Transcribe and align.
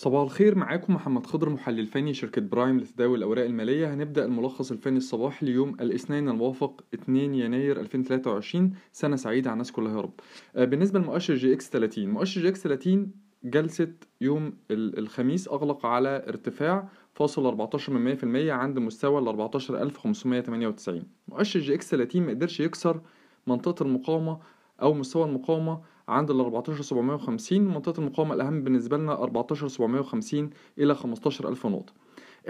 صباح 0.00 0.22
الخير 0.22 0.54
معاكم 0.58 0.94
محمد 0.94 1.26
خضر 1.26 1.48
محلل 1.50 1.86
فني 1.86 2.14
شركة 2.14 2.40
برايم 2.42 2.78
لتداول 2.80 3.18
الأوراق 3.18 3.44
المالية. 3.44 3.94
هنبدأ 3.94 4.24
الملخص 4.24 4.70
الفني 4.72 4.96
الصباحي 4.96 5.46
ليوم 5.46 5.74
الاثنين 5.80 6.28
الموافق 6.28 6.84
2 6.94 7.34
يناير 7.34 7.80
2023 7.80 8.72
سنة 8.92 9.16
سعيدة 9.16 9.50
على 9.50 9.52
الناس 9.54 9.72
كلها 9.72 9.96
يا 9.96 10.00
رب. 10.00 10.12
آه، 10.56 10.64
بالنسبة 10.64 10.98
لمؤشر 10.98 11.34
EGX 11.34 11.70
30 11.70 12.10
مؤشر 12.10 12.40
EGX 12.40 12.62
30 12.62 13.12
جلسة 13.44 13.92
يوم 14.20 14.52
ال- 14.70 14.98
الخميس 14.98 15.48
أغلق 15.48 15.86
على 15.86 16.24
ارتفاع 16.28 16.88
فاصل 17.14 17.46
14 17.46 17.92
من 17.92 18.04
100% 18.04 18.52
عند 18.52 18.78
مستوى 18.78 19.18
ال 19.20 19.28
14598 19.28 21.02
مؤشر 21.28 21.60
EGX 21.60 21.90
30 21.90 22.26
مقدرش 22.26 22.60
يكسر 22.60 23.00
منطقة 23.46 23.82
المقاومة 23.82 24.38
أو 24.82 24.94
مستوى 24.94 25.24
المقاومة 25.24 25.80
عند 26.10 26.30
ال 26.30 26.40
14750 26.40 27.60
منطقة 27.60 28.00
المقاومة 28.00 28.34
الأهم 28.34 28.62
بالنسبة 28.64 28.96
لنا 28.96 29.24
14750 29.24 30.50
إلى 30.78 30.94
15000 30.94 31.66
نقطة. 31.66 31.92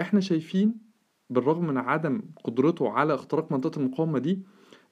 إحنا 0.01 0.19
شايفين 0.19 0.75
بالرغم 1.29 1.67
من 1.67 1.77
عدم 1.77 2.21
قدرته 2.43 2.89
على 2.89 3.13
اختراق 3.13 3.51
منطقة 3.51 3.79
المقاومة 3.79 4.19
دي 4.19 4.43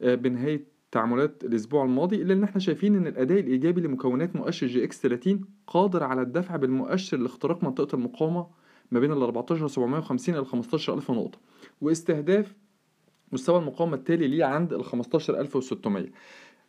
آه، 0.02 0.16
بنهاية 0.16 0.68
تعاملات 0.92 1.44
الأسبوع 1.44 1.84
الماضي 1.86 2.16
إلا 2.16 2.34
إن 2.34 2.44
إحنا 2.44 2.60
شايفين 2.60 2.96
إن 2.96 3.08
الأداء 3.08 3.40
الإيجابي 3.40 3.82
لمكونات 3.82 4.36
مؤشر 4.36 4.68
EGX 4.68 5.02
30 5.02 5.42
قادر 5.68 6.04
على 6.04 6.22
الدفع 6.22 6.56
بالمؤشر 6.56 7.18
لاختراق 7.18 7.64
منطقة 7.64 7.96
المقاومة 7.96 8.48
ما 8.92 9.00
بين 9.00 9.12
ال 9.12 9.24
14750 9.24 10.36
إلى 10.36 10.46
15000 10.46 11.12
نقطة. 11.12 11.40
واستهداف 11.82 12.56
مستوى 13.32 13.60
المقاومة 13.60 13.96
التالي 13.96 14.28
ليه 14.28 14.46
عند 14.46 14.74
ال 14.74 14.84
15600 14.86 16.06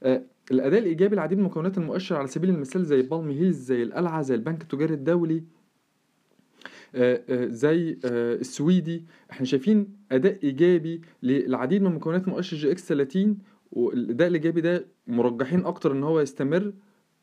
آه، 0.03 0.23
الأداء 0.51 0.81
الإيجابي 0.81 1.17
لعديد 1.17 1.39
مكونات 1.39 1.79
المؤشر 1.79 2.17
على 2.17 2.27
سبيل 2.27 2.51
المثال 2.51 2.85
زي 2.85 3.03
بالم 3.03 3.31
هيلز 3.31 3.57
زي 3.57 3.83
القلعة 3.83 4.23
زي 4.23 4.35
البنك 4.35 4.63
التجاري 4.63 4.95
الدولي 4.95 5.45
آه، 6.95 7.23
آه، 7.29 7.47
زي 7.47 7.99
آه، 8.05 8.35
السويدي. 8.35 9.05
إحنا 9.31 9.47
شايفين 9.47 9.97
أداء 10.13 10.39
إيجابي 10.45 11.01
للعديد 11.23 11.83
من 11.83 11.95
مكونات 11.95 12.29
مؤشر 12.29 12.57
EGX 12.57 12.89
30 12.89 13.39
والأداء 13.73 14.29
الإيجابي 14.29 14.61
ده 14.61 14.87
مرجحين 15.07 15.67
أكتر 15.67 15.93
إن 15.93 16.03
هو 16.05 16.21
يستمر 16.21 16.73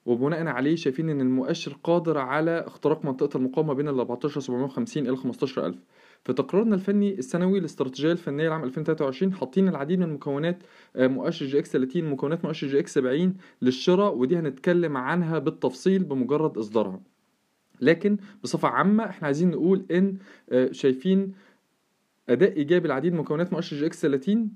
وبناء 0.06 0.48
عليه 0.48 0.76
شايفين 0.76 1.10
إن 1.10 1.22
المؤشر 1.22 1.78
قادر 1.84 2.18
على 2.18 2.52
اختراق 2.68 3.06
منطقة 3.06 3.38
المقاومة 3.38 3.74
بين 3.74 3.88
ال 3.88 4.00
14750 4.00 5.08
إلى 5.08 5.18
15000 5.18 5.76
في 6.24 6.34
تقريرنا 6.34 6.76
الفني 6.76 7.14
السنوي 7.20 7.60
الاستراتيجية 7.60 8.12
الفنية 8.12 8.50
لعام 8.50 8.64
2023 8.64 9.34
حاطين 9.34 9.68
العديد 9.68 10.00
من 10.00 10.14
مكونات 10.14 10.64
آه، 10.96 11.08
مؤشر 11.08 11.46
EGX 11.46 11.72
30 11.72 12.04
مكونات 12.04 12.46
مؤشر 12.46 12.68
EGX 12.68 12.94
70 12.94 13.38
للشراء 13.62 14.16
ودي 14.16 14.38
هنتكلم 14.38 14.98
عنها 14.98 15.40
بالتفصيل 15.40 16.04
بمجرد 16.04 16.58
إصدارها. 16.58 17.02
لكن 17.82 18.18
بصفة 18.44 18.68
عامة 18.68 19.06
إحنا 19.06 19.26
عايزين 19.26 19.50
نقول 19.50 19.86
إن 19.92 20.18
آه، 20.50 20.72
شايفين 20.72 21.34
أداء 22.30 22.58
إيجابي 22.58 22.88
لعديد 22.88 23.14
من 23.14 23.20
مكونات 23.20 23.54
مؤشر 23.54 23.78
EGX 23.78 24.02
30 24.02 24.52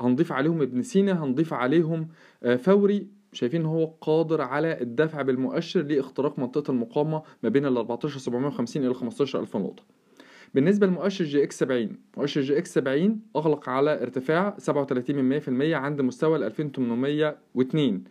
هنضيف 0.00 0.32
عليهم 0.32 0.62
ابن 0.62 0.82
سينا 0.82 1.24
هنضيف 1.24 1.52
عليهم 1.54 2.08
آه، 2.42 2.56
فوري. 2.56 3.06
شايفين 3.32 3.60
إن 3.60 3.66
هو 3.66 3.86
قادر 4.00 4.40
على 4.40 4.80
الدفع 4.80 5.22
بالمؤشر 5.22 5.82
لاختراق 5.82 6.38
منطقة 6.38 6.70
المقاومة 6.70 7.22
ما 7.42 7.48
بين 7.48 7.66
ال 7.66 7.76
14750 7.78 8.84
إلى 8.84 8.94
15000 8.94 9.56
نقطة. 9.56 9.82
بالنسبة 10.54 10.86
لمؤشر 10.86 11.24
EGX 11.24 11.58
70 11.58 11.96
مؤشر 12.16 12.40
EGX 12.40 12.74
70 12.74 13.20
أغلق 13.36 13.68
على 13.68 14.02
ارتفاع 14.02 14.56
37% 14.58 14.68
عند 15.74 16.00
مستوى 16.00 16.36
ال 16.38 16.42
2802 16.42 18.04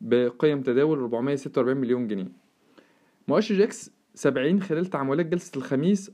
بقيم 0.00 0.62
تداول 0.62 0.98
446 0.98 1.76
مليون 1.76 2.08
جنيه. 2.08 2.32
مؤشر 3.28 3.54
EGX 3.54 3.90
70 4.14 4.62
خلال 4.62 4.86
تعاملات 4.86 5.26
جلسة 5.26 5.52
الخميس 5.56 6.10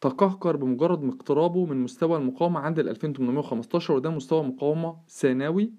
تقهقر 0.00 0.56
بمجرد 0.56 1.04
اقترابه 1.04 1.66
من 1.66 1.76
مستوى 1.76 2.18
المقاومة 2.18 2.60
عند 2.60 2.78
ال 2.78 2.88
2815 2.88 3.94
وده 3.94 4.10
مستوى 4.10 4.42
مقاومة 4.42 4.96
ثانوي. 5.08 5.72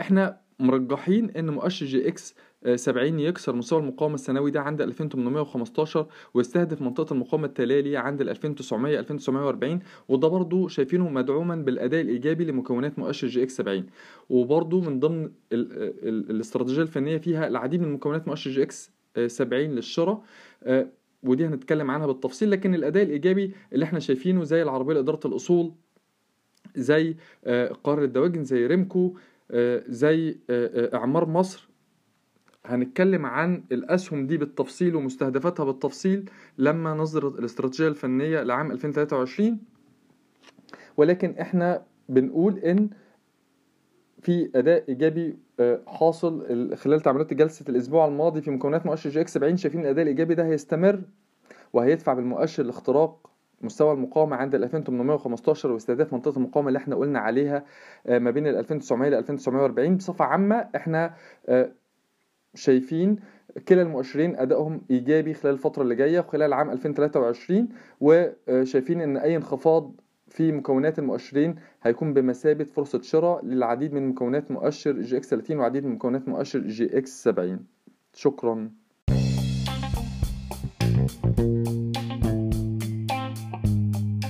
إحنا 0.00 0.40
مرجحين 0.60 1.30
إن 1.30 1.50
مؤشر 1.50 1.86
EGX 1.86 2.34
آه، 2.64 2.76
70 2.76 3.20
يكسر 3.20 3.54
مستوى 3.56 3.80
المقاومة 3.80 4.14
السنوي 4.14 4.50
ده 4.50 4.60
عند 4.60 4.80
2815 4.82 6.06
ويستهدف 6.34 6.82
منطقة 6.82 7.12
المقاومة 7.12 7.46
التالية 7.46 7.80
ليه 7.80 7.98
عند 7.98 8.20
ال 8.20 8.28
2900 8.28 8.98
2940 8.98 9.78
وده 10.08 10.28
برضو 10.28 10.68
شايفينه 10.68 11.08
مدعوما 11.08 11.56
بالأداء 11.56 12.00
الإيجابي 12.00 12.44
لمكونات 12.44 12.98
مؤشر 12.98 13.26
EGX 13.28 13.56
70 13.56 13.86
وبرضو 14.30 14.80
من 14.80 15.00
ضمن 15.00 15.24
ال 15.24 15.32
ال 16.08 16.30
الاستراتيجية 16.30 16.82
الفنية 16.82 17.16
فيها 17.18 17.46
العديد 17.46 17.80
من 17.80 17.92
مكونات 17.92 18.28
مؤشر 18.28 18.50
EGX 18.50 18.90
70 19.26 19.60
للشراء 19.62 20.22
آه، 20.62 20.86
ودي 21.22 21.46
هنتكلم 21.46 21.90
عنها 21.90 22.06
بالتفصيل 22.06 22.50
لكن 22.50 22.74
الأداء 22.74 23.02
الإيجابي 23.02 23.54
اللي 23.72 23.84
إحنا 23.84 23.98
شايفينه 23.98 24.44
زي 24.44 24.62
العربية 24.62 24.94
لإدارة 24.94 25.20
الأصول 25.26 25.72
زي 26.76 27.16
آه، 27.44 27.68
القاهرة 27.84 28.04
للدواجن 28.04 28.44
زي 28.44 28.66
ريمكو 28.66 29.06
آه، 29.06 29.12
زي 29.88 30.38
آه، 30.50 30.88
آه، 30.94 30.96
إعمار 30.96 31.28
مصر. 31.28 31.68
هنتكلم 32.66 33.26
عن 33.26 33.64
الأسهم 33.72 34.26
دي 34.26 34.36
بالتفصيل 34.36 34.96
ومستهدفاتها 34.96 35.64
بالتفصيل 35.64 36.30
لما 36.58 36.94
نذكر 36.94 37.28
الاستراتيجية 37.28 37.88
الفنية 37.88 38.42
لعام 38.42 38.70
2023 38.72 39.58
ولكن 40.96 41.30
إحنا 41.40 41.82
بنقول 42.08 42.58
إن 42.58 42.90
في 44.22 44.50
أداء 44.54 44.84
إيجابي 44.88 45.38
آه، 45.60 45.80
حاصل 45.86 46.42
ال- 46.50 46.76
خلال 46.78 47.00
تعاملات 47.00 47.34
جلسة 47.34 47.64
الأسبوع 47.68 48.06
الماضي 48.06 48.40
في 48.42 48.50
مكونات 48.50 48.86
مؤشر 48.86 49.10
EGX 49.10 49.34
70 49.34 49.56
شايفين 49.56 49.80
الأداء 49.80 50.02
الإيجابي 50.02 50.34
ده 50.34 50.46
هيستمر 50.46 51.02
وهيدفع 51.72 52.14
بالمؤشر 52.14 52.62
لاختراق 52.62 53.27
مستوى 53.62 53.92
المقاومة 53.92 54.36
عند 54.36 54.54
ال 54.54 54.64
2815 54.64 55.72
واستهداف 55.72 56.12
منطقة 56.12 56.36
المقاومة 56.36 56.68
اللي 56.68 56.78
إحنا 56.78 56.96
قلنا 56.96 57.18
عليها 57.18 57.64
آه، 58.06 58.18
ما 58.18 58.30
بين 58.30 58.46
ال 58.46 58.56
2900 58.56 59.10
ل 59.10 59.14
2940 59.14 59.96
بصفة 59.96 60.24
عامة 60.24 60.68
إحنا 60.76 61.14
آه، 61.48 61.72
شايفين 62.54 63.16
كلا 63.68 63.82
المؤشرين 63.82 64.36
أدائهم 64.36 64.80
إيجابي 64.90 65.34
خلال 65.34 65.54
الفترة 65.54 65.82
اللي 65.82 65.94
جاية 65.94 66.20
وخلال 66.20 66.52
عام 66.52 66.70
2023 66.70 67.68
وشايفين 68.00 69.00
إن 69.00 69.16
أي 69.16 69.36
انخفاض 69.36 69.92
في 70.28 70.52
مكونات 70.52 70.98
المؤشرين 70.98 71.56
هيكون 71.82 72.12
بمثابة 72.14 72.64
فرصة 72.64 73.00
شراء 73.02 73.44
للعديد 73.44 73.92
من 73.92 74.08
مكونات 74.08 74.50
مؤشر 74.50 74.92
EGX 75.00 75.30
30 75.30 75.58
وعديد 75.58 75.84
من 75.84 75.92
مكونات 75.92 76.28
مؤشر 76.28 76.58
EGX 76.58 77.22
70 77.22 77.66
شكرا. 78.14 78.70